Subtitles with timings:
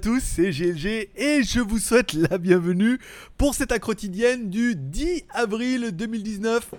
[0.00, 2.98] tous, c'est GLG et je vous souhaite la bienvenue
[3.36, 6.70] pour cette accro quotidienne du 10 avril 2019.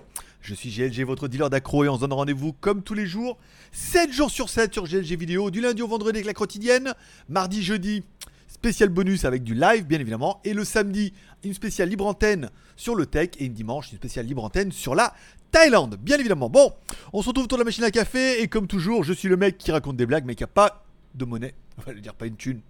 [0.41, 3.37] Je suis GLG, votre dealer d'accro et on se donne rendez-vous comme tous les jours,
[3.73, 6.95] 7 jours sur 7 sur GLG vidéo, du lundi au vendredi avec la quotidienne,
[7.29, 8.03] mardi, jeudi,
[8.47, 11.13] spécial bonus avec du live bien évidemment, et le samedi,
[11.43, 14.95] une spéciale libre antenne sur le tech et une dimanche, une spéciale libre antenne sur
[14.95, 15.13] la
[15.51, 16.49] Thaïlande, bien évidemment.
[16.49, 16.73] Bon,
[17.13, 19.37] on se retrouve autour de la machine à café et comme toujours, je suis le
[19.37, 21.53] mec qui raconte des blagues mais qui a pas de monnaie.
[21.77, 22.61] On va dire pas une thune.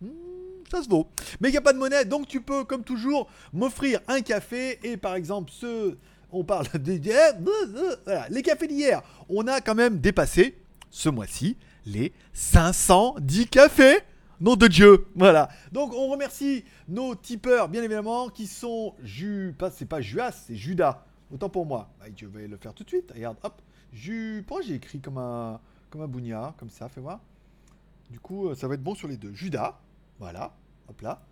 [0.00, 0.08] Hmm,
[0.70, 1.08] ça se vaut.
[1.40, 4.78] Mais il n'y a pas de monnaie, donc tu peux, comme toujours, m'offrir un café.
[4.82, 5.96] Et par exemple, ce.
[6.32, 7.00] On parle des.
[8.30, 9.02] Les cafés d'hier.
[9.28, 10.56] On a quand même dépassé,
[10.90, 13.98] ce mois-ci, les 510 cafés.
[14.40, 15.50] Nom de Dieu, voilà.
[15.70, 19.54] Donc on remercie nos tipeurs, bien évidemment, qui sont Ju...
[19.58, 21.04] Pas, c'est pas Juas, c'est Judas.
[21.30, 21.90] Autant pour moi.
[22.00, 23.12] Bah, je vais le faire tout de suite.
[23.12, 23.60] Regarde, hop.
[23.92, 24.42] Ju...
[24.46, 27.20] Pourquoi j'ai écrit comme un, comme un bougnard, comme ça, fais voir.
[28.10, 29.34] Du coup, euh, ça va être bon sur les deux.
[29.34, 29.78] Judas,
[30.20, 30.54] voilà,
[30.88, 31.22] hop là.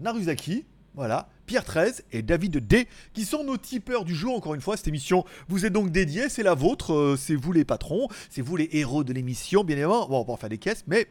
[0.00, 1.28] Naruzaki, voilà.
[1.44, 4.34] Pierre 13 et David D, qui sont nos tipeurs du jour.
[4.34, 7.52] Encore une fois, cette émission vous est donc dédiée, c'est la vôtre, euh, c'est vous
[7.52, 10.08] les patrons, c'est vous les héros de l'émission, bien évidemment.
[10.08, 11.08] Bon, on va en faire des caisses, mais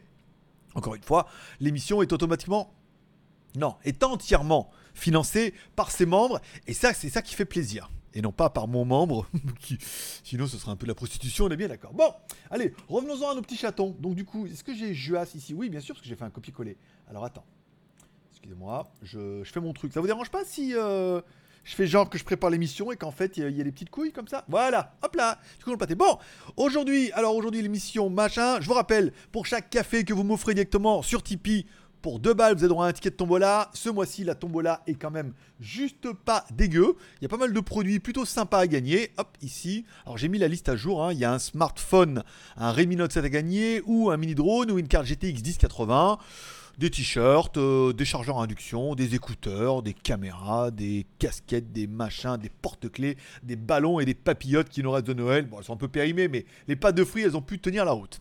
[0.74, 1.28] encore une fois,
[1.60, 2.74] l'émission est automatiquement,
[3.56, 8.22] non, est entièrement financée par ses membres, et ça, c'est ça qui fait plaisir et
[8.22, 9.26] non pas par mon membre,
[9.60, 9.78] qui,
[10.24, 11.92] sinon ce serait un peu de la prostitution, on est bien d'accord.
[11.92, 12.12] Bon,
[12.50, 13.96] allez, revenons-en à nos petits chatons.
[14.00, 15.54] Donc du coup, est-ce que j'ai Juas ici?
[15.54, 16.76] Oui, bien sûr, parce que j'ai fait un copier-coller.
[17.08, 17.44] Alors attends,
[18.32, 19.92] excusez-moi, je, fais mon truc.
[19.92, 21.20] Ça vous dérange pas si euh,
[21.64, 23.90] je fais genre que je prépare l'émission et qu'en fait il y, a des petites
[23.90, 24.44] couilles comme ça?
[24.48, 25.94] Voilà, hop là, du coup le pâté.
[25.94, 26.18] Bon,
[26.56, 31.02] aujourd'hui, alors aujourd'hui l'émission machin, je vous rappelle, pour chaque café que vous m'offrez directement
[31.02, 31.66] sur Tipeee,
[32.02, 33.70] pour 2 balles, vous avez droit à un ticket de tombola.
[33.74, 36.96] Ce mois-ci, la tombola est quand même juste pas dégueu.
[37.20, 39.10] Il y a pas mal de produits plutôt sympas à gagner.
[39.18, 39.84] Hop, ici.
[40.04, 41.04] Alors j'ai mis la liste à jour.
[41.04, 41.12] Hein.
[41.12, 42.22] Il y a un smartphone,
[42.56, 46.18] un Redmi Note 7 à gagner, ou un mini drone, ou une carte GTX 1080
[46.78, 52.36] des t-shirts, euh, des chargeurs à induction, des écouteurs, des caméras, des casquettes, des machins,
[52.36, 55.46] des porte-clés, des ballons et des papillotes qui nous restent de Noël.
[55.46, 57.84] Bon, elles sont un peu périmées, mais les pâtes de fruits, elles ont pu tenir
[57.84, 58.20] la route.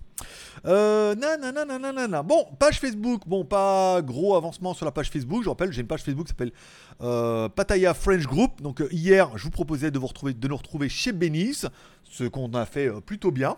[0.66, 3.22] Euh, nanana, Bon, page Facebook.
[3.28, 5.44] Bon, pas gros avancement sur la page Facebook.
[5.44, 6.52] Je rappelle, j'ai une page Facebook qui s'appelle
[7.02, 8.62] euh, Pataya French Group.
[8.62, 11.66] Donc euh, hier, je vous proposais de, vous retrouver, de nous retrouver chez Benis,
[12.04, 13.56] ce qu'on a fait euh, plutôt bien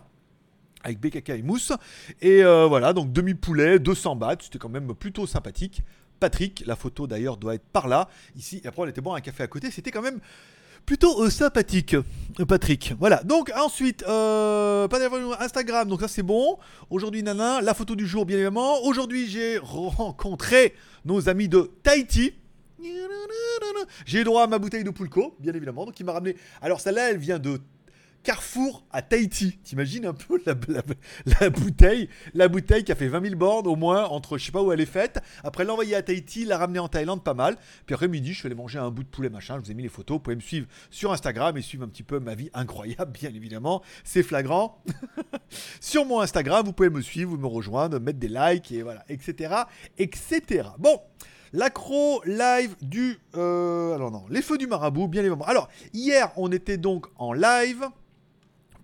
[0.84, 1.74] avec BKK et mousse.
[2.22, 5.81] Et voilà, donc demi-poulet, 200 bahts, c'était quand même plutôt sympathique.
[6.22, 8.08] Patrick, la photo d'ailleurs doit être par là.
[8.38, 10.22] Ici, après on était bon un café à côté, c'était quand même
[10.85, 11.95] plutôt euh, sympathique,
[12.40, 12.94] euh, Patrick.
[13.00, 13.23] Voilà.
[13.23, 14.88] Donc ensuite, euh,
[15.40, 15.88] Instagram.
[15.88, 16.57] Donc ça c'est bon.
[16.90, 18.84] Aujourd'hui, nana, la photo du jour, bien évidemment.
[18.84, 20.75] Aujourd'hui, j'ai rencontré
[21.06, 22.34] nos amis de Tahiti.
[24.06, 25.85] J'ai droit à ma bouteille de Pulco, bien évidemment.
[25.85, 26.35] Donc il m'a ramené.
[26.62, 27.59] Alors celle-là, elle vient de
[28.24, 29.57] Carrefour à Tahiti.
[29.63, 34.06] T'imagines un peu la, bouteille La bouteille qui a fait 20 000 bornes au moins
[34.06, 35.19] entre je sais pas où elle est faite.
[35.44, 37.56] Après l'envoyer à Tahiti, la ramener en Thaïlande, pas mal.
[37.85, 39.56] Puis après midi, je suis allé manger un bout de poulet machin.
[39.58, 40.18] Je vous ai mis les photos.
[40.18, 43.29] Vous pouvez me suivre sur Instagram et suivre un petit peu ma vie incroyable, bien
[43.34, 43.81] évidemment.
[44.03, 44.84] C'est flagrant.
[45.79, 49.03] sur mon Instagram, vous pouvez me suivre, vous me rejoindre, mettre des likes et voilà,
[49.09, 49.53] etc.
[49.97, 50.69] etc.
[50.78, 51.00] Bon.
[51.52, 53.18] L'accro live du...
[53.35, 55.46] Euh, alors non, les feux du marabout, bien évidemment.
[55.46, 57.90] Alors, hier, on était donc en live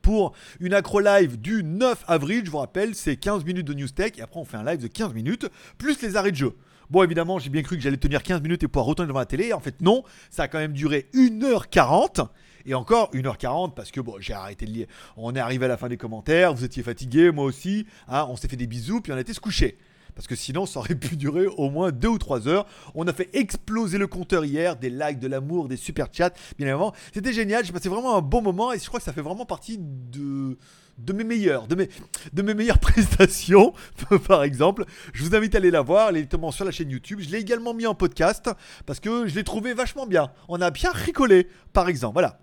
[0.05, 2.43] pour une accro live du 9 avril.
[2.45, 4.79] Je vous rappelle, c'est 15 minutes de news tech et après on fait un live
[4.79, 5.47] de 15 minutes
[5.79, 6.53] plus les arrêts de jeu.
[6.91, 9.25] Bon, évidemment, j'ai bien cru que j'allais tenir 15 minutes et pouvoir retourner devant la
[9.25, 9.51] télé.
[9.51, 12.27] En fait, non, ça a quand même duré 1h40.
[12.67, 14.87] Et encore 1h40 parce que bon, j'ai arrêté de lire.
[15.17, 17.87] On est arrivé à la fin des commentaires, vous étiez fatigué, moi aussi.
[18.07, 19.75] Hein, on s'est fait des bisous, puis on a été se coucher
[20.15, 22.65] parce que sinon ça aurait pu durer au moins 2 ou 3 heures.
[22.95, 26.67] On a fait exploser le compteur hier, des likes, de l'amour, des super chats, bien
[26.67, 26.93] évidemment.
[27.13, 29.45] C'était génial, j'ai passé vraiment un bon moment et je crois que ça fait vraiment
[29.45, 31.89] partie de mes mes,
[32.33, 33.73] de mes meilleures prestations,
[34.27, 34.85] par exemple.
[35.13, 37.19] Je vous invite à aller la voir, elle est notamment sur la chaîne YouTube.
[37.21, 38.49] Je l'ai également mis en podcast
[38.85, 40.31] parce que je l'ai trouvé vachement bien.
[40.47, 42.13] On a bien rigolé, par exemple.
[42.13, 42.39] Voilà.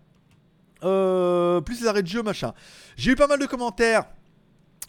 [0.85, 2.55] Euh, plus les arrêts de jeu, machin.
[2.97, 4.05] J'ai eu pas mal de commentaires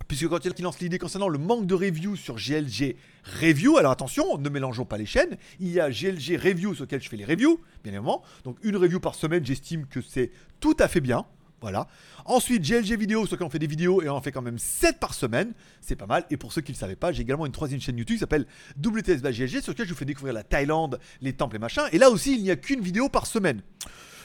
[0.07, 2.95] puisque quand il lance l'idée concernant le manque de review sur GLG
[3.41, 7.01] Review, alors attention, ne mélangeons pas les chaînes, il y a GLG Review sur lequel
[7.01, 10.75] je fais les reviews, bien évidemment, donc une review par semaine, j'estime que c'est tout
[10.79, 11.25] à fait bien,
[11.63, 11.87] voilà.
[12.25, 14.59] Ensuite, GLG Vidéo, sur lequel on fait des vidéos et on en fait quand même
[14.59, 15.53] 7 par semaine.
[15.79, 16.25] C'est pas mal.
[16.29, 18.19] Et pour ceux qui ne le savaient pas, j'ai également une troisième chaîne YouTube qui
[18.19, 18.45] s'appelle
[18.77, 21.83] WTS GLG, sur laquelle je vous fais découvrir la Thaïlande, les temples et machin.
[21.93, 23.61] Et là aussi, il n'y a qu'une vidéo par semaine.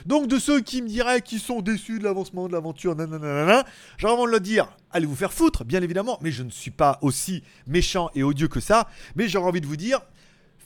[0.04, 3.64] Donc de ceux qui me diraient qu'ils sont déçus de l'avancement de l'aventure, nanana,
[3.98, 6.70] j'ai vraiment de le dire, allez vous faire foutre, bien évidemment, mais je ne suis
[6.70, 10.00] pas aussi méchant et odieux que ça, mais j'aurais envie de vous dire,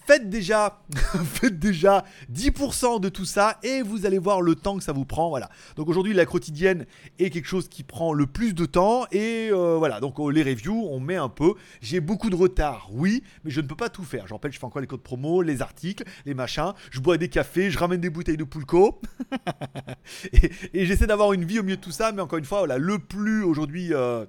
[0.06, 0.82] faites déjà,
[1.25, 5.04] faites déjà 10% de tout ça et vous allez voir le temps que ça vous
[5.04, 5.28] prend.
[5.28, 5.49] Voilà.
[5.76, 6.87] Donc aujourd'hui, la quotidienne
[7.19, 10.00] est quelque chose qui prend le plus de temps et euh, voilà.
[10.00, 11.54] Donc euh, les reviews, on met un peu.
[11.81, 14.26] J'ai beaucoup de retard, oui, mais je ne peux pas tout faire.
[14.26, 16.72] Je rappelle, je fais encore les codes promo, les articles, les machins.
[16.90, 19.00] Je bois des cafés, je ramène des bouteilles de Poulco
[20.32, 22.12] et, j'essaie d'avoir une vie au milieu de tout ça.
[22.12, 23.93] Mais encore une fois, voilà, le plus aujourd'hui.
[23.93, 24.26] Euh,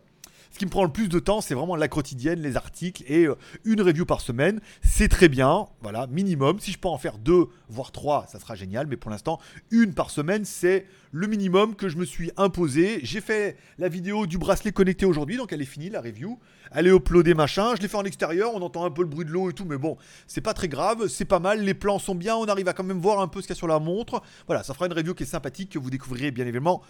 [0.54, 3.26] ce qui me prend le plus de temps, c'est vraiment la quotidienne, les articles et
[3.26, 3.36] euh,
[3.66, 4.62] une review par semaine.
[4.84, 6.60] C'est très bien, voilà, minimum.
[6.60, 8.86] Si je peux en faire deux, voire trois, ça sera génial.
[8.86, 9.40] Mais pour l'instant,
[9.72, 13.00] une par semaine, c'est le minimum que je me suis imposé.
[13.02, 16.38] J'ai fait la vidéo du bracelet connecté aujourd'hui, donc elle est finie, la review.
[16.72, 17.76] Elle est uploadée, machin.
[17.76, 19.66] Je l'ai fait en extérieur, on entend un peu le bruit de l'eau et tout,
[19.66, 19.98] mais bon,
[20.28, 21.62] c'est pas très grave, c'est pas mal.
[21.62, 23.58] Les plans sont bien, on arrive à quand même voir un peu ce qu'il y
[23.58, 24.22] a sur la montre.
[24.46, 26.84] Voilà, ça fera une review qui est sympathique, que vous découvrirez bien évidemment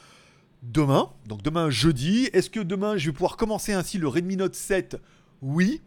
[0.63, 2.30] demain, donc demain jeudi.
[2.33, 4.98] Est-ce que demain je vais pouvoir commencer ainsi le Redmi Note 7
[5.42, 5.81] Oui.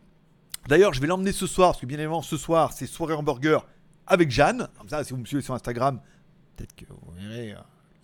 [0.69, 3.67] D'ailleurs, je vais l'emmener ce soir, parce que bien évidemment, ce soir, c'est soirée hamburger
[4.07, 4.69] avec Jeanne.
[4.79, 6.01] Comme ça, si vous me suivez sur Instagram,
[6.57, 7.55] peut-être que vous verrez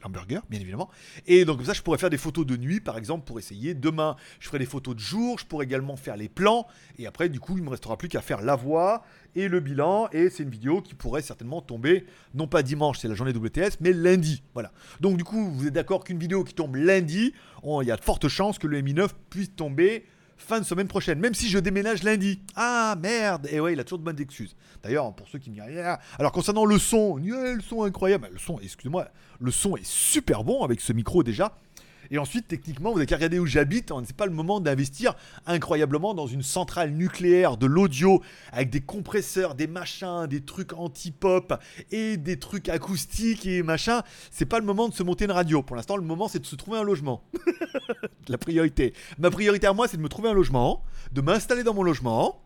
[0.02, 0.90] euh, hamburger, bien évidemment.
[1.26, 3.74] Et donc comme ça, je pourrais faire des photos de nuit, par exemple, pour essayer.
[3.74, 6.66] Demain, je ferai des photos de jour, je pourrais également faire les plans.
[6.98, 9.04] Et après, du coup, il me restera plus qu'à faire la voix
[9.34, 10.08] et le bilan.
[10.12, 13.78] Et c'est une vidéo qui pourrait certainement tomber, non pas dimanche, c'est la journée WTS,
[13.80, 14.42] mais lundi.
[14.54, 14.72] Voilà.
[15.00, 17.32] Donc du coup, vous êtes d'accord qu'une vidéo qui tombe lundi,
[17.64, 20.04] il y a de fortes chances que le Mi 9 puisse tomber
[20.36, 22.40] fin de semaine prochaine, même si je déménage lundi.
[22.56, 24.56] Ah merde Et ouais, il a toujours de bonnes excuses.
[24.82, 25.98] D'ailleurs, pour ceux qui me disent rien.
[26.18, 28.28] Alors concernant le son, le son incroyable.
[28.32, 29.08] Le son, excusez-moi,
[29.40, 31.56] le son est super bon avec ce micro déjà.
[32.12, 33.90] Et ensuite, techniquement, vous n'avez qu'à regarder où j'habite.
[33.90, 34.02] Hein.
[34.04, 35.14] C'est pas le moment d'investir
[35.46, 38.22] incroyablement dans une centrale nucléaire de l'audio
[38.52, 41.54] avec des compresseurs, des machins, des trucs anti-pop
[41.90, 44.02] et des trucs acoustiques et machin.
[44.30, 45.62] C'est pas le moment de se monter une radio.
[45.62, 47.24] Pour l'instant, le moment, c'est de se trouver un logement.
[48.28, 48.92] La priorité.
[49.18, 52.42] Ma priorité à moi, c'est de me trouver un logement, de m'installer dans mon logement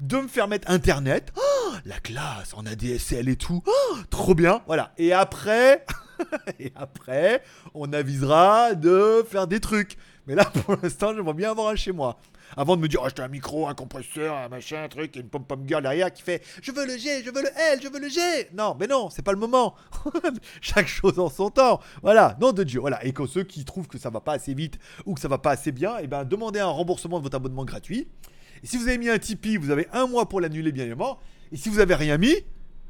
[0.00, 1.32] de me faire mettre internet.
[1.36, 3.64] Oh, la classe en ADSL et tout.
[3.66, 4.62] Oh, trop bien.
[4.68, 4.92] Voilà.
[4.96, 5.84] Et après,
[6.60, 7.42] et après,
[7.74, 9.96] on avisera de faire des trucs.
[10.26, 12.18] Mais là, pour l'instant, j'aimerais bien avoir un chez moi.
[12.56, 15.20] Avant de me dire, oh, j'ai un micro, un compresseur, un machin, un truc, et
[15.20, 17.88] une pom-pom girl derrière qui fait Je veux le G, je veux le L, je
[17.88, 18.20] veux le G.
[18.54, 19.74] Non, mais non, c'est pas le moment.
[20.60, 21.80] Chaque chose en son temps.
[22.02, 22.80] Voilà, nom de Dieu.
[22.80, 23.04] Voilà.
[23.04, 25.38] Et que ceux qui trouvent que ça va pas assez vite ou que ça va
[25.38, 28.08] pas assez bien, eh ben, demandez un remboursement de votre abonnement gratuit.
[28.62, 31.18] Et si vous avez mis un Tipeee, vous avez un mois pour l'annuler, bien évidemment.
[31.52, 32.34] Et si vous avez rien mis,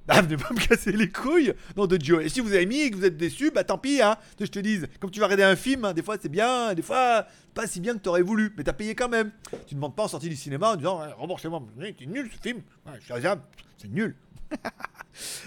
[0.08, 2.22] bah, venez pas me casser les couilles, nom de Dieu.
[2.22, 4.16] Et si vous avez mis et que vous êtes déçu, bah tant pis, hein.
[4.40, 6.80] Je te dise, comme tu vas regarder un film, hein, des fois c'est bien, des
[6.82, 9.30] fois pas si bien que tu aurais voulu, mais t'as payé quand même.
[9.66, 11.62] Tu ne demandes pas en sortie du cinéma en disant, remboursez-moi,
[11.98, 12.62] c'est nul ce film,
[13.76, 14.16] c'est nul.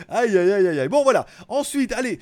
[0.09, 0.87] aïe aïe aïe aïe.
[0.87, 1.25] Bon voilà.
[1.47, 2.19] Ensuite, allez,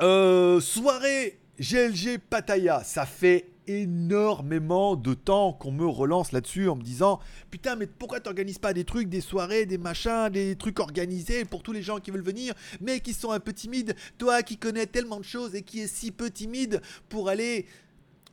[0.00, 6.82] euh, soirée GLG Pattaya, ça fait énormément de temps qu'on me relance là-dessus en me
[6.82, 7.20] disant
[7.50, 11.62] putain mais pourquoi t'organises pas des trucs, des soirées, des machins, des trucs organisés pour
[11.62, 14.86] tous les gens qui veulent venir mais qui sont un peu timides, toi qui connais
[14.86, 17.66] tellement de choses et qui est si peu timide pour aller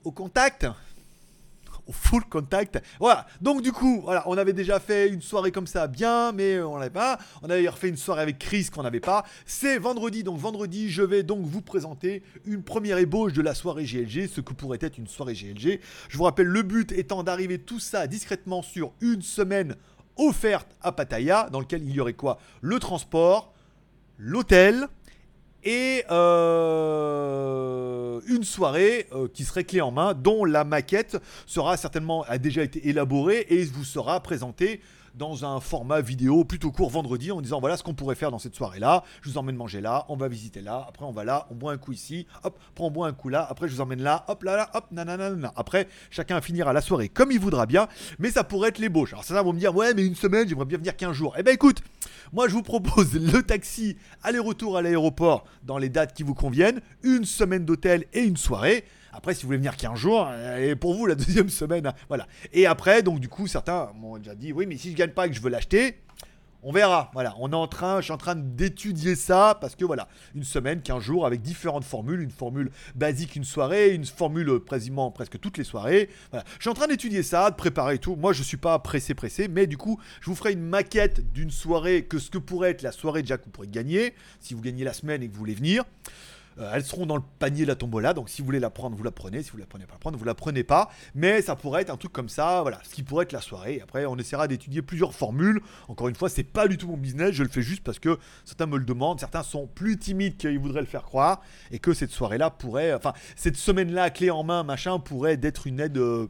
[0.04, 0.68] au contact
[1.88, 2.82] au full contact.
[3.00, 3.26] Voilà.
[3.42, 6.78] Donc du coup, voilà, on avait déjà fait une soirée comme ça bien, mais on
[6.78, 7.18] l'avait pas.
[7.42, 9.26] On avait refait une soirée avec Chris qu'on n'avait pas.
[9.46, 13.86] C'est vendredi, donc vendredi, je vais donc vous présenter une première ébauche de la soirée
[13.86, 15.80] GLG, ce que pourrait être une soirée GLG.
[16.10, 19.76] Je vous rappelle, le but étant d'arriver tout ça discrètement sur une semaine
[20.18, 22.38] offerte à Pattaya, dans lequel il y aurait quoi?
[22.62, 23.54] Le transport,
[24.18, 24.88] l'hôtel
[25.64, 27.42] et euh,
[28.28, 32.64] une soirée euh, qui serait clé en main, dont la maquette sera certainement a déjà
[32.64, 34.82] été élaborée et vous sera présentée
[35.16, 38.40] dans un format vidéo plutôt court vendredi en disant voilà ce qu'on pourrait faire dans
[38.40, 41.24] cette soirée là, je vous emmène manger là, on va visiter là, après on va
[41.24, 43.76] là, on boit un coup ici, hop, après on boit un coup là, après je
[43.76, 45.52] vous emmène là, hop là là, hop, nanana.
[45.56, 47.88] Après chacun finira la soirée comme il voudra bien,
[48.20, 49.14] mais ça pourrait être l'ébauche.
[49.14, 51.36] Alors ça va me dire ouais mais une semaine j'aimerais bien venir 15 jours.
[51.38, 51.82] Eh ben écoute,
[52.34, 56.82] moi, je vous propose le taxi aller-retour à l'aéroport dans les dates qui vous conviennent,
[57.04, 58.86] une semaine d'hôtel et une soirée.
[59.14, 61.94] Après, si vous voulez venir 15 jours, euh, et pour vous, la deuxième semaine, hein,
[62.08, 62.28] voilà.
[62.54, 65.28] Et après, donc, du coup, certains m'ont déjà dit, oui, mais si je gagne pas
[65.28, 65.98] et que je veux l'acheter,
[66.64, 67.10] on verra.
[67.14, 70.44] Voilà, on est en train, je suis en train d'étudier ça parce que voilà, une
[70.44, 75.40] semaine, 15 jours avec différentes formules, une formule basique une soirée, une formule quasiment presque
[75.40, 76.10] toutes les soirées.
[76.30, 78.16] Voilà, je suis en train d'étudier ça, de préparer tout.
[78.16, 81.52] Moi, je suis pas pressé pressé, mais du coup, je vous ferai une maquette d'une
[81.52, 84.62] soirée que ce que pourrait être la soirée déjà que vous pourrez gagner si vous
[84.62, 85.84] gagnez la semaine et que vous voulez venir.
[86.60, 88.96] Euh, elles seront dans le panier de la tombola, donc si vous voulez la prendre,
[88.96, 89.44] vous la prenez.
[89.44, 90.90] Si vous la prenez pas prendre, vous la prenez pas.
[91.16, 93.80] Mais ça pourrait être un truc comme ça, voilà, ce qui pourrait être la soirée.
[93.82, 95.62] Après, on essaiera d'étudier plusieurs formules.
[95.88, 98.18] Encore une fois, c'est pas du tout mon business, je le fais juste parce que
[98.46, 101.42] certains me le demandent, certains sont plus timides qu'ils voudraient le faire croire,
[101.72, 105.80] et que cette soirée-là pourrait, enfin, cette semaine-là, clé en main, machin, pourrait être une
[105.80, 106.28] aide, euh,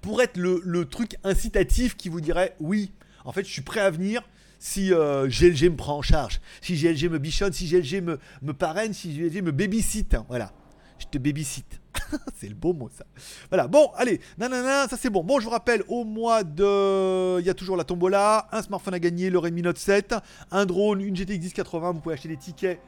[0.00, 2.92] pour être le truc incitatif qui vous dirait oui,
[3.24, 4.22] en fait, je suis prêt à venir
[4.64, 8.54] si euh, GLG me prend en charge, si GLG me bichonne, si GLG me, me
[8.54, 10.16] parraine, si GLG me babysit.
[10.26, 10.54] Voilà.
[10.98, 11.66] Je te babysit.
[12.36, 13.04] c'est le beau mot ça.
[13.50, 15.22] Voilà, bon, allez, nanana, ça c'est bon.
[15.22, 17.40] Bon, je vous rappelle, au mois de.
[17.40, 20.14] Il y a toujours la tombola, un smartphone à gagner, le Redmi Note 7,
[20.50, 22.80] un drone, une GTX 1080, vous pouvez acheter des tickets.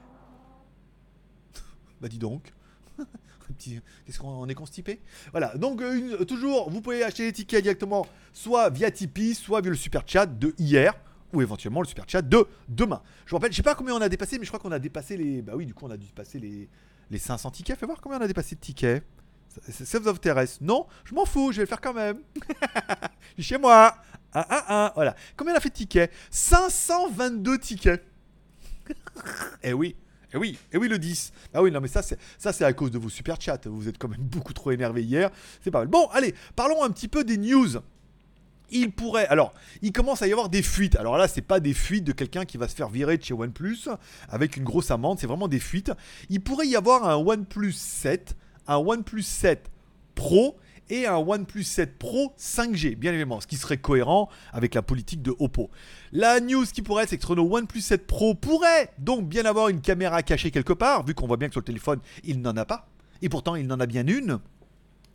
[2.01, 2.55] bah dis donc.
[3.59, 5.03] Qu'est-ce qu'on est constipé?
[5.33, 9.71] Voilà, donc euh, toujours, vous pouvez acheter les tickets directement, soit via Tipeee, soit via
[9.71, 10.95] le super chat de hier,
[11.37, 13.03] ou éventuellement le super chat de demain.
[13.27, 14.79] Je vous rappelle, je sais pas combien on a dépassé, mais je crois qu'on a
[14.79, 15.43] dépassé les.
[15.43, 16.69] Bah oui, du coup, on a dû passer les,
[17.11, 17.79] les 500 tickets.
[17.79, 19.05] Fais voir combien on a dépassé de tickets.
[19.71, 22.21] Ça, vous intéresse Non Je m'en fous, je vais le faire quand même.
[23.39, 23.97] chez moi.
[24.35, 24.93] 1, 1, 1.
[24.95, 25.15] Voilà.
[25.37, 26.11] Combien on a fait de tickets?
[26.31, 28.05] 522 tickets.
[29.63, 29.97] eh oui.
[30.35, 31.33] Eh oui, eh oui, le 10.
[31.55, 33.61] Ah oui, non, mais ça, c'est, ça, c'est à cause de vos super chats.
[33.65, 35.31] Vous êtes quand même beaucoup trop énervé hier.
[35.63, 35.89] C'est pas mal.
[35.89, 37.79] Bon, allez, parlons un petit peu des news.
[38.71, 39.27] Il pourrait.
[39.29, 40.97] Alors, il commence à y avoir des fuites.
[40.97, 43.35] Alors là, c'est pas des fuites de quelqu'un qui va se faire virer de chez
[43.35, 43.89] OnePlus
[44.29, 45.19] avec une grosse amende.
[45.19, 45.93] C'est vraiment des fuites.
[46.31, 49.71] Il pourrait y avoir un OnePlus 7, un OnePlus 7
[50.15, 50.57] Pro
[50.89, 55.23] et un OnePlus 7 Pro 5G, bien évidemment, ce qui serait cohérent avec la politique
[55.23, 55.71] de Oppo.
[56.13, 59.69] La news qui pourrait être, c'est que notre OnePlus 7 Pro pourrait donc bien avoir
[59.69, 62.57] une caméra cachée quelque part, vu qu'on voit bien que sur le téléphone, il n'en
[62.57, 62.89] a pas.
[63.23, 64.39] Et pourtant, il n'en a bien une.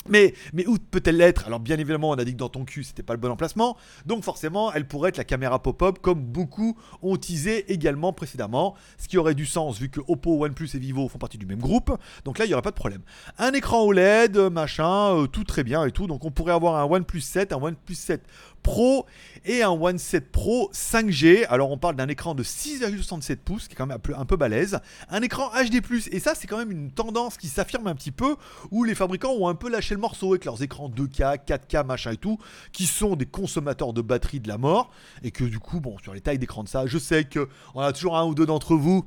[0.10, 0.34] Mais,
[0.67, 1.46] où peut-elle l'être?
[1.46, 3.77] Alors bien évidemment, on a dit que dans ton cul, c'était pas le bon emplacement.
[4.05, 8.75] Donc forcément, elle pourrait être la caméra pop-up, comme beaucoup ont teasé également précédemment.
[8.98, 11.60] Ce qui aurait du sens, vu que Oppo, OnePlus et Vivo font partie du même
[11.60, 11.96] groupe.
[12.25, 13.01] Donc là, il n'y aurait pas de problème.
[13.38, 16.08] Un écran OLED, machin, euh, tout très bien et tout.
[16.08, 18.24] Donc on pourrait avoir un OnePlus 7, un OnePlus 7
[18.62, 19.05] Pro
[19.46, 21.46] et un One 7 Pro 5G.
[21.48, 24.25] Alors on parle d'un écran de 6,67 pouces qui est quand même un peu, un
[24.25, 24.79] peu balèze.
[25.10, 25.81] Un écran HD+,
[26.12, 28.36] et ça c'est quand même une tendance qui s'affirme un petit peu,
[28.70, 32.12] où les fabricants ont un peu lâché le morceau avec leurs écrans 2K, 4K, machin
[32.12, 32.38] et tout,
[32.71, 34.91] qui sont des consommateurs de batterie de la mort,
[35.24, 37.93] et que du coup, bon, sur les tailles d'écran de ça, je sais qu'on a
[37.93, 39.05] toujours un ou deux d'entre vous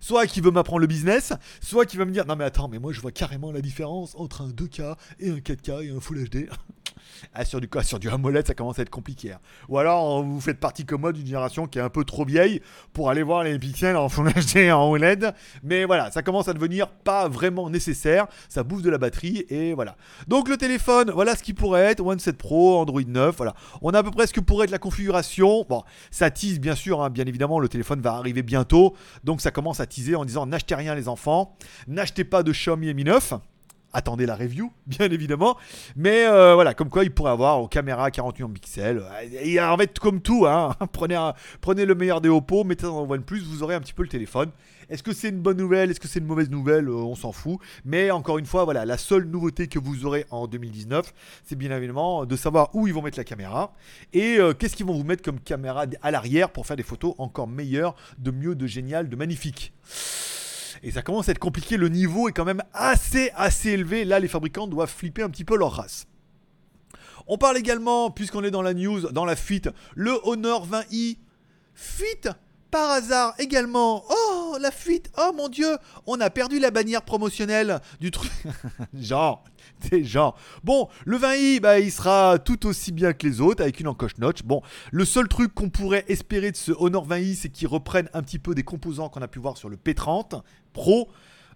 [0.00, 2.78] soit qui veut m'apprendre le business, soit qui va me dire non mais attends, mais
[2.78, 6.24] moi je vois carrément la différence entre un 2K et un 4K et un Full
[6.24, 6.48] HD.
[7.34, 9.32] Ah, sur du quoi du AMOLED, ça commence à être compliqué.
[9.32, 9.38] Hein.
[9.68, 12.60] Ou alors, vous faites partie comme moi d'une génération qui est un peu trop vieille
[12.92, 15.34] pour aller voir les pixels en Full HD en OLED.
[15.62, 18.26] Mais voilà, ça commence à devenir pas vraiment nécessaire.
[18.48, 19.96] Ça bouffe de la batterie et voilà.
[20.28, 22.00] Donc le téléphone, voilà ce qui pourrait être.
[22.00, 23.54] One 7 Pro, Android 9, voilà.
[23.82, 25.66] On a à peu près ce que pourrait être la configuration.
[25.68, 27.10] Bon, ça tease bien sûr, hein.
[27.10, 28.94] bien évidemment, le téléphone va arriver bientôt.
[29.24, 32.92] Donc ça commence à teaser en disant n'achetez rien les enfants, n'achetez pas de Xiaomi
[32.94, 33.34] Mi 9
[33.92, 35.56] attendez la review, bien évidemment.
[35.96, 39.02] Mais euh, voilà, comme quoi il pourrait avoir aux caméras 48 pixels.
[39.42, 43.62] Et en fait, comme tout, hein, prenez, le meilleur des Oppo, mettez dans OnePlus, vous
[43.62, 44.50] aurez un petit peu le téléphone.
[44.88, 45.90] Est-ce que c'est une bonne nouvelle?
[45.90, 46.88] Est-ce que c'est une mauvaise nouvelle?
[46.88, 47.58] Euh, On s'en fout.
[47.84, 51.74] Mais encore une fois, voilà, la seule nouveauté que vous aurez en 2019, c'est bien
[51.76, 53.72] évidemment de savoir où ils vont mettre la caméra
[54.12, 57.14] et euh, qu'est-ce qu'ils vont vous mettre comme caméra à l'arrière pour faire des photos
[57.18, 59.72] encore meilleures, de mieux, de génial, de magnifique.
[60.82, 64.04] Et ça commence à être compliqué, le niveau est quand même assez assez élevé.
[64.04, 66.06] Là, les fabricants doivent flipper un petit peu leur race.
[67.26, 71.18] On parle également, puisqu'on est dans la news, dans la fuite, le Honor 20i.
[71.74, 72.28] Fuite
[72.70, 74.04] par hasard également.
[74.08, 75.10] Oh, la fuite.
[75.18, 75.76] Oh mon dieu,
[76.06, 78.30] on a perdu la bannière promotionnelle du truc.
[78.94, 79.44] genre,
[79.90, 80.34] des gens.
[80.64, 84.18] Bon, le 20i, bah, il sera tout aussi bien que les autres, avec une encoche
[84.18, 84.42] notch.
[84.42, 88.22] Bon, le seul truc qu'on pourrait espérer de ce Honor 20i, c'est qu'il reprenne un
[88.22, 90.42] petit peu des composants qu'on a pu voir sur le P30
[90.72, 91.08] Pro.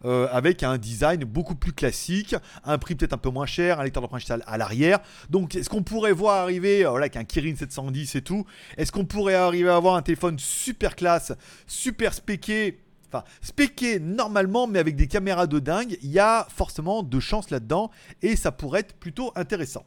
[0.04, 3.84] Euh, avec un design beaucoup plus classique, un prix peut-être un peu moins cher, un
[3.84, 4.98] lecteur d'empreinte digitale à l'arrière.
[5.30, 8.44] Donc, est-ce qu'on pourrait voir arriver, voilà, avec un Kirin 710 et tout,
[8.76, 11.32] est-ce qu'on pourrait arriver à avoir un téléphone super classe,
[11.66, 12.83] super spéqué
[13.14, 17.90] enfin normalement mais avec des caméras de dingue, il y a forcément de chance là-dedans
[18.22, 19.84] et ça pourrait être plutôt intéressant.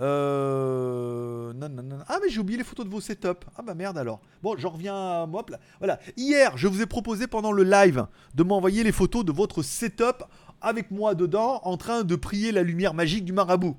[0.00, 1.52] Euh...
[1.54, 1.98] Non, non, non.
[2.06, 3.44] Ah mais j'ai oublié les photos de vos setups.
[3.56, 4.20] Ah bah merde alors.
[4.42, 5.44] Bon, j'en reviens à moi.
[5.78, 5.98] Voilà.
[6.16, 10.24] Hier, je vous ai proposé pendant le live de m'envoyer les photos de votre setup
[10.60, 13.76] avec moi dedans en train de prier la lumière magique du marabout.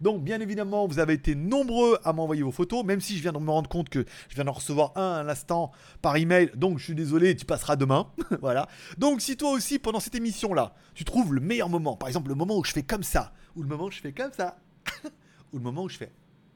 [0.00, 3.32] Donc, bien évidemment, vous avez été nombreux à m'envoyer vos photos, même si je viens
[3.32, 6.50] de me rendre compte que je viens d'en recevoir un à l'instant par email.
[6.54, 8.08] Donc, je suis désolé, tu passeras demain.
[8.40, 8.68] voilà.
[8.98, 12.34] Donc, si toi aussi, pendant cette émission-là, tu trouves le meilleur moment, par exemple, le
[12.34, 14.56] moment où je fais comme ça, ou le moment où je fais comme ça,
[15.52, 16.12] ou le moment où je fais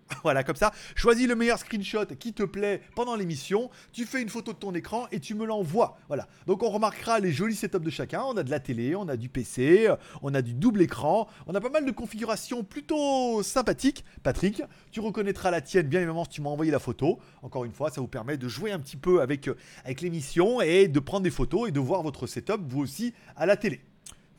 [0.22, 4.28] Voilà, comme ça, choisis le meilleur screenshot qui te plaît pendant l'émission, tu fais une
[4.28, 5.98] photo de ton écran et tu me l'envoies.
[6.08, 6.28] Voilà.
[6.46, 8.22] Donc on remarquera les jolis setups de chacun.
[8.22, 9.88] On a de la télé, on a du PC,
[10.22, 14.04] on a du double écran, on a pas mal de configurations plutôt sympathiques.
[14.22, 17.18] Patrick, tu reconnaîtras la tienne bien évidemment si tu m'as envoyé la photo.
[17.42, 20.60] Encore une fois, ça vous permet de jouer un petit peu avec, euh, avec l'émission
[20.60, 23.80] et de prendre des photos et de voir votre setup vous aussi à la télé.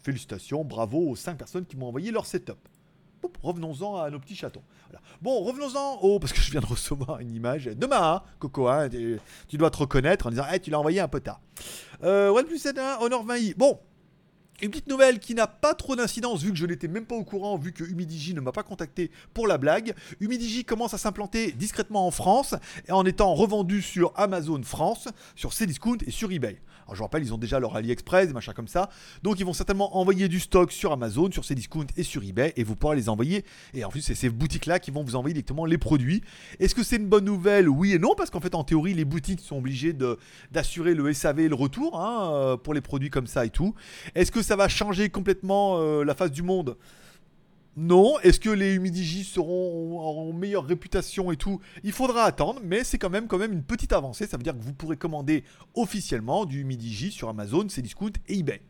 [0.01, 2.57] Félicitations, bravo aux 5 personnes qui m'ont envoyé leur setup.
[3.41, 4.63] Revenons-en à nos petits chatons.
[5.22, 6.20] Bon, revenons-en au.
[6.20, 7.65] Parce que je viens de recevoir une image.
[7.65, 11.20] Demain, hein, Coco, tu, dois te reconnaître en disant hey, tu l'as envoyé un peu
[11.20, 11.39] tard.
[12.03, 13.55] Euh, OnePlus 7 Honor 20i.
[13.55, 13.79] Bon,
[14.62, 17.24] une petite nouvelle qui n'a pas trop d'incidence vu que je n'étais même pas au
[17.24, 19.93] courant, vu que Humidigi ne m'a pas contacté pour la blague.
[20.21, 22.55] Humidigi commence à s'implanter discrètement en France
[22.89, 26.62] en étant revendu sur Amazon France, sur Cdiscount et sur eBay.
[26.85, 28.89] Alors je vous rappelle, ils ont déjà leur AliExpress, des machins comme ça.
[29.24, 32.63] Donc ils vont certainement envoyer du stock sur Amazon, sur Cdiscount et sur eBay et
[32.63, 33.43] vous pourrez les envoyer.
[33.74, 36.21] Et en plus, c'est ces boutiques-là qui vont vous envoyer directement les produits.
[36.59, 37.67] Est-ce que c'est une bonne nouvelle?
[37.67, 39.93] Oui et non, parce qu'en fait, en théorie, les boutiques sont obligées
[40.51, 43.74] d'assurer le SAV et le retour hein, pour les produits comme ça et tout.
[44.13, 46.78] Est-ce que ça va changer complètement euh, la face du monde?
[47.75, 48.18] Non.
[48.20, 51.60] Est-ce que les Humidigi seront en meilleure réputation et tout?
[51.84, 54.28] Il faudra attendre, mais c'est quand même, quand même une petite avancée.
[54.28, 58.62] Ça veut dire que vous pourrez commander officiellement du Humidigi sur Amazon, Cdiscount et eBay.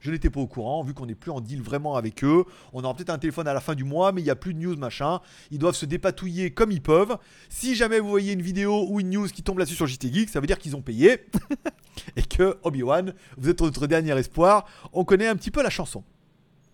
[0.00, 2.44] Je n'étais pas au courant, vu qu'on n'est plus en deal vraiment avec eux.
[2.72, 4.54] On aura peut-être un téléphone à la fin du mois, mais il n'y a plus
[4.54, 5.20] de news machin.
[5.50, 7.16] Ils doivent se dépatouiller comme ils peuvent.
[7.48, 10.28] Si jamais vous voyez une vidéo ou une news qui tombe là-dessus sur JT Geek,
[10.30, 11.26] ça veut dire qu'ils ont payé.
[12.16, 14.66] et que Obi-Wan, vous êtes notre dernier espoir.
[14.92, 16.04] On connaît un petit peu la chanson.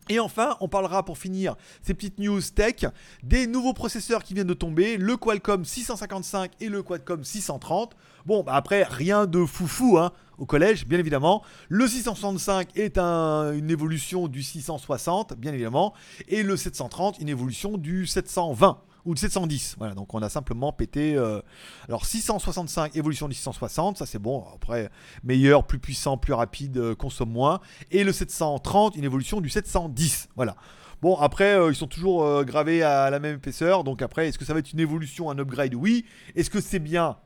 [0.08, 2.86] Et enfin, on parlera pour finir ces petites news tech
[3.22, 7.94] des nouveaux processeurs qui viennent de tomber, le Qualcomm 655 et le Qualcomm 630.
[8.26, 11.42] Bon, bah après, rien de foufou hein, au collège, bien évidemment.
[11.68, 15.94] Le 665 est une évolution du 660, bien évidemment.
[16.28, 19.76] Et le 730, une évolution du 720 ou de 710.
[19.78, 21.16] Voilà, donc on a simplement pété.
[21.16, 21.40] Euh,
[21.88, 24.44] alors 665, évolution du 660, ça c'est bon.
[24.54, 24.90] Après,
[25.24, 27.60] meilleur, plus puissant, plus rapide, euh, consomme moins.
[27.90, 30.28] Et le 730, une évolution du 710.
[30.36, 30.56] Voilà.
[31.00, 33.82] Bon, après, euh, ils sont toujours gravés à la même épaisseur.
[33.82, 35.74] Donc après, est-ce que ça va être une évolution, un upgrade?
[35.74, 36.04] Oui.
[36.36, 37.16] Est-ce que c'est bien?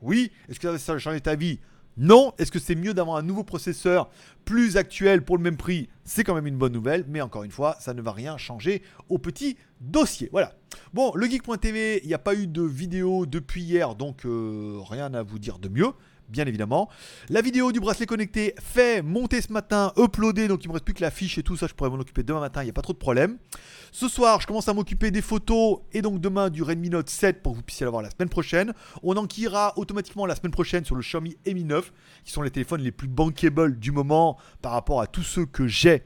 [0.00, 0.32] Oui.
[0.48, 1.60] Est-ce que ça va changer ta vie?
[1.98, 4.10] Non, est-ce que c'est mieux d'avoir un nouveau processeur
[4.44, 5.88] plus actuel pour le même prix?
[6.04, 8.82] C'est quand même une bonne nouvelle, mais encore une fois, ça ne va rien changer
[9.08, 10.28] au petit dossier.
[10.30, 10.52] Voilà.
[10.92, 15.14] Bon, le geek.tv, il n'y a pas eu de vidéo depuis hier, donc euh, rien
[15.14, 15.92] à vous dire de mieux
[16.28, 16.88] bien évidemment.
[17.28, 20.94] La vidéo du bracelet connecté fait monter ce matin, uploadé, donc il me reste plus
[20.94, 22.74] que la fiche et tout ça, je pourrais m'en occuper demain matin, il n'y a
[22.74, 23.38] pas trop de problème.
[23.92, 27.42] Ce soir, je commence à m'occuper des photos et donc demain du Redmi Note 7
[27.42, 28.72] pour que vous puissiez l'avoir la semaine prochaine.
[29.02, 31.92] On enquillera automatiquement la semaine prochaine sur le Xiaomi Mi 9,
[32.24, 35.66] qui sont les téléphones les plus bankable du moment par rapport à tous ceux que
[35.66, 36.02] j'ai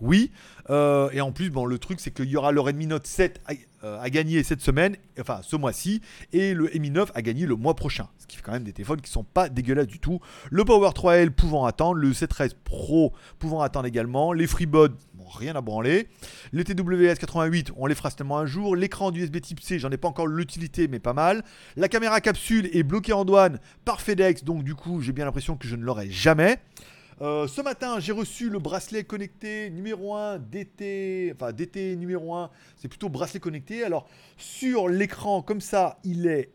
[0.00, 0.30] oui.
[0.70, 3.40] Euh, et en plus, bon, le truc, c'est qu'il y aura le Redmi Note 7
[3.84, 6.00] euh, à, gagner cette semaine, enfin ce mois-ci,
[6.32, 8.08] et le Mi 9 à gagner le mois prochain.
[8.18, 10.20] Ce qui fait quand même des téléphones qui sont pas dégueulasses du tout.
[10.50, 14.96] Le Power 3L pouvant attendre, le C13 Pro pouvant attendre également, les FreeBuds,
[15.36, 16.08] rien à branler.
[16.52, 18.74] Les TWS 88, on les fera certainement un jour.
[18.74, 21.44] L'écran du USB Type C, j'en ai pas encore l'utilité, mais pas mal.
[21.76, 25.56] La caméra capsule est bloquée en douane par FedEx, donc du coup, j'ai bien l'impression
[25.56, 26.58] que je ne l'aurai jamais.
[27.20, 32.50] Euh, ce matin, j'ai reçu le bracelet connecté numéro 1 d'été, enfin d'été numéro 1,
[32.76, 33.84] c'est plutôt bracelet connecté.
[33.84, 36.50] Alors, sur l'écran, comme ça, il est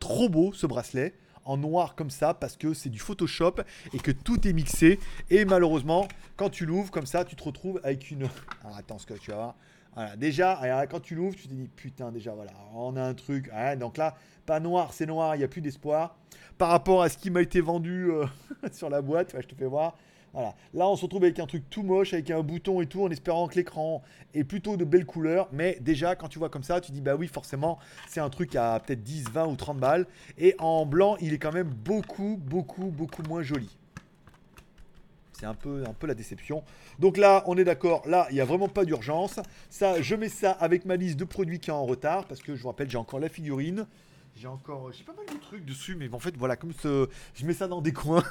[0.00, 3.56] trop beau ce bracelet, en noir comme ça, parce que c'est du Photoshop
[3.94, 5.00] et que tout est mixé.
[5.30, 8.28] Et malheureusement, quand tu l'ouvres comme ça, tu te retrouves avec une.
[8.64, 9.56] Ah, attends, ce que tu vas voir.
[9.94, 13.50] Voilà, déjà, quand tu l'ouvres, tu te dis putain, déjà, voilà, on a un truc.
[13.78, 14.14] donc là,
[14.46, 16.16] pas noir, c'est noir, il n'y a plus d'espoir.
[16.58, 18.26] Par rapport à ce qui m'a été vendu euh,
[18.72, 19.96] sur la boîte, je te fais voir.
[20.32, 20.54] Voilà.
[20.72, 23.10] Là, on se retrouve avec un truc tout moche, avec un bouton et tout, en
[23.10, 24.02] espérant que l'écran
[24.32, 25.48] est plutôt de belles couleurs.
[25.52, 27.78] Mais déjà, quand tu vois comme ça, tu dis, bah oui, forcément,
[28.08, 30.06] c'est un truc à peut-être 10, 20 ou 30 balles.
[30.38, 33.76] Et en blanc, il est quand même beaucoup, beaucoup, beaucoup moins joli.
[35.42, 36.62] C'est un peu, la déception.
[37.00, 38.04] Donc là, on est d'accord.
[38.06, 39.40] Là, il n'y a vraiment pas d'urgence.
[39.70, 42.26] Ça, je mets ça avec ma liste de produits qui est en retard.
[42.26, 43.84] Parce que je vous rappelle, j'ai encore la figurine.
[44.34, 47.44] J'ai encore, j'ai pas mal de trucs dessus, mais en fait, voilà, comme ce, je
[47.44, 48.24] mets ça dans des coins.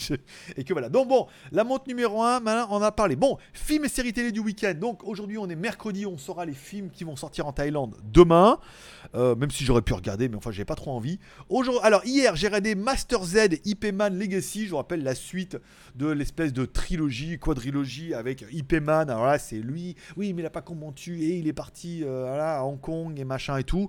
[0.56, 0.90] et que voilà.
[0.90, 3.16] Donc bon, la montre numéro 1, on en a parlé.
[3.16, 4.74] Bon, films et séries télé du week-end.
[4.78, 8.58] Donc aujourd'hui, on est mercredi, on saura les films qui vont sortir en Thaïlande demain.
[9.14, 11.18] Euh, même si j'aurais pu regarder, mais enfin, j'ai pas trop envie.
[11.82, 14.66] Alors hier, j'ai regardé Master Z IP Man Legacy.
[14.66, 15.56] Je vous rappelle la suite
[15.94, 19.08] de l'espèce de trilogie, quadrilogie avec IP Man.
[19.08, 19.96] Alors là, c'est lui.
[20.16, 23.24] Oui, mais il a pas combattu et il est parti euh, à Hong Kong et
[23.24, 23.88] machin et tout.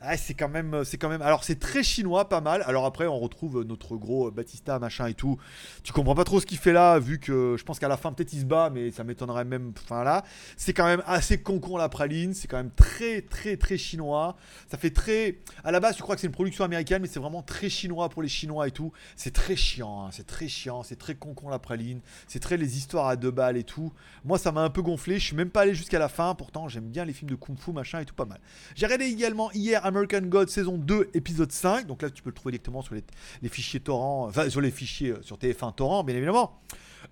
[0.00, 1.22] Ah, c'est quand même, quand même.
[1.22, 2.62] Alors c'est très chinois, pas mal.
[2.66, 5.38] Alors après, on retrouve notre gros Batista, machin et tout.
[5.82, 8.12] Tu comprends pas trop ce qu'il fait là, vu que je pense qu'à la fin
[8.12, 9.72] peut-être il se bat, mais ça m'étonnerait même.
[9.82, 10.24] Enfin là,
[10.56, 12.34] c'est quand même assez concon la praline.
[12.34, 14.36] C'est quand même très, très, très chinois.
[14.70, 15.40] Ça fait très.
[15.64, 18.08] À la base, tu crois que c'est une production américaine, mais c'est vraiment très chinois
[18.08, 18.92] pour les Chinois et tout.
[19.16, 20.08] C'est très chiant, hein.
[20.12, 22.00] c'est très chiant, c'est très concon la praline.
[22.28, 23.92] C'est très les histoires à deux balles et tout.
[24.24, 25.18] Moi, ça m'a un peu gonflé.
[25.18, 26.34] Je suis même pas allé jusqu'à la fin.
[26.34, 28.40] Pourtant, j'aime bien les films de kung fu, machin et tout pas mal.
[28.74, 31.86] J'ai regardé également hier American God saison 2, épisode 5.
[31.86, 35.10] Donc là, tu peux le trouver directement sur les, fichiers torrent, enfin sur les fichiers
[35.10, 36.60] euh, sur TF1 torrent, bien évidemment.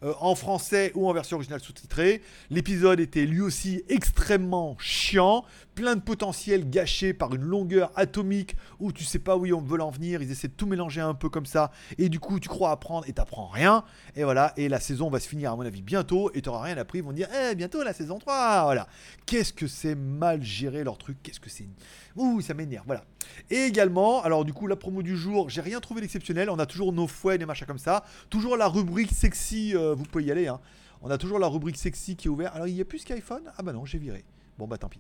[0.05, 2.22] Euh, en français ou en version originale sous-titrée.
[2.51, 5.44] L'épisode était lui aussi extrêmement chiant
[5.79, 9.81] plein de potentiel gâché par une longueur atomique où tu sais pas où on veut
[9.81, 12.48] en venir, ils essaient de tout mélanger un peu comme ça, et du coup tu
[12.48, 13.85] crois apprendre et t'apprends rien,
[14.16, 16.77] et voilà, et la saison va se finir à mon avis bientôt, et t'auras rien
[16.79, 18.88] appris, ils vont dire, eh bientôt la saison 3, voilà.
[19.24, 21.68] Qu'est-ce que c'est mal géré leur truc, qu'est-ce que c'est...
[22.16, 23.05] Ouh, ça m'énerve, voilà.
[23.48, 26.66] Et également, alors du coup la promo du jour, j'ai rien trouvé d'exceptionnel, on a
[26.66, 30.31] toujours nos fouets, des machins comme ça, toujours la rubrique sexy, euh, vous pouvez y
[30.31, 30.61] aller, hein.
[31.01, 32.55] On a toujours la rubrique sexy qui est ouverte.
[32.55, 34.25] Alors il n'y a plus Skyphone Ah bah non, j'ai viré.
[34.59, 34.99] Bon bah tant pis.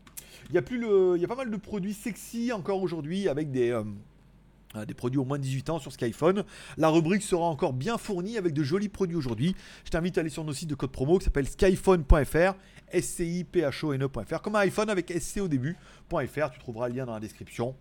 [0.48, 0.80] Il y a plus
[1.26, 3.82] pas mal de produits sexy encore aujourd'hui avec des euh,
[4.96, 6.44] produits au moins de 18 ans sur Skyphone.
[6.76, 9.56] La rubrique sera encore bien fournie avec de jolis produits aujourd'hui.
[9.84, 12.54] Je t'invite à aller sur nos sites de code promo qui s'appelle skyphone.fr,
[12.92, 16.50] s c i p h o n e.fr comme un iPhone avec SC au début.fr,
[16.52, 17.74] tu trouveras le lien dans la description.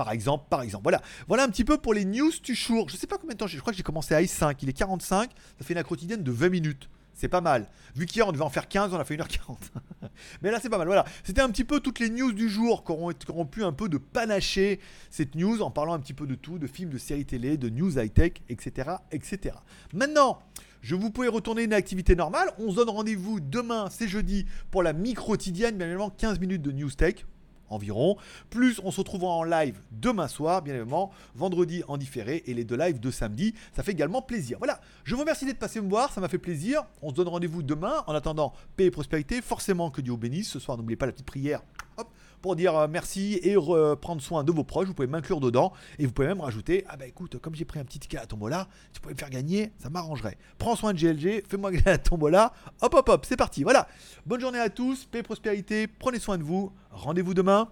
[0.00, 0.84] Par exemple, par exemple.
[0.84, 1.02] Voilà.
[1.28, 2.88] Voilà un petit peu pour les news du jour.
[2.88, 4.72] Je sais pas combien de temps, je crois que j'ai commencé à i5, il est
[4.72, 6.88] 45, ça fait une quotidienne de 20 minutes.
[7.12, 7.68] C'est pas mal.
[7.94, 9.58] Vu qu'hier on devait en faire 15, on a fait 1h40.
[10.42, 10.86] Mais là c'est pas mal.
[10.86, 11.04] Voilà.
[11.22, 14.80] C'était un petit peu toutes les news du jour qui auront, pu un peu panacher
[15.10, 17.68] cette news en parlant un petit peu de tout, de films, de séries télé, de
[17.68, 19.54] news high-tech, etc., etc.
[19.92, 20.38] Maintenant,
[20.80, 22.54] je vous pouvez retourner une activité normale.
[22.56, 26.72] On se donne rendez-vous demain, c'est jeudi, pour la mi-quotidienne, bien évidemment 15 minutes de
[26.72, 27.26] news tech
[27.70, 28.16] environ.
[28.50, 32.64] Plus on se retrouvera en live demain soir, bien évidemment, vendredi en différé et les
[32.64, 33.54] deux lives de samedi.
[33.74, 34.58] Ça fait également plaisir.
[34.58, 36.82] Voilà, je vous remercie d'être passé me voir, ça m'a fait plaisir.
[37.02, 38.04] On se donne rendez-vous demain.
[38.06, 39.40] En attendant, paix et prospérité.
[39.40, 40.50] Forcément que Dieu vous bénisse.
[40.50, 41.62] Ce soir, n'oubliez pas la petite prière.
[41.96, 42.08] Hop,
[42.40, 43.56] pour dire euh, merci et
[44.00, 44.86] prendre soin de vos proches.
[44.86, 47.80] Vous pouvez m'inclure dedans et vous pouvez même rajouter Ah bah écoute, comme j'ai pris
[47.80, 50.36] un petit ticket à la tombola, tu pourrais me faire gagner, ça m'arrangerait.
[50.58, 52.52] Prends soin de GLG, fais-moi gagner à la tombola.
[52.82, 53.62] Hop, hop, hop, c'est parti.
[53.62, 53.88] Voilà.
[54.26, 55.86] Bonne journée à tous, paix et prospérité.
[55.86, 56.72] Prenez soin de vous.
[56.90, 57.68] Rendez-vous demain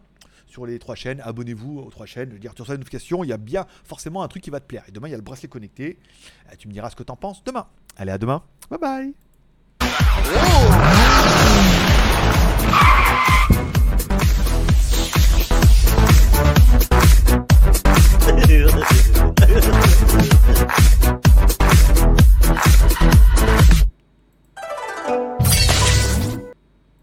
[0.47, 1.21] sur les trois chaînes.
[1.21, 2.29] Abonnez-vous aux trois chaînes.
[2.31, 3.23] Je veux dire, tu reçois notification.
[3.25, 4.85] Il y a bien forcément un truc qui va te plaire.
[4.89, 5.99] Et demain, il y a le bracelet connecté.
[6.59, 7.67] Tu me diras ce que t'en penses demain.
[7.97, 8.43] Allez, à demain.
[8.71, 9.15] Bye bye.